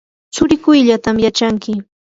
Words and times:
tsurikuyllatam 0.33 1.15
yachanki. 1.25 1.73